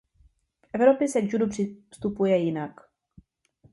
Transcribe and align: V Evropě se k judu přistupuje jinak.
V 0.61 0.67
Evropě 0.73 1.07
se 1.07 1.21
k 1.21 1.33
judu 1.33 1.47
přistupuje 1.47 2.37
jinak. 2.37 2.81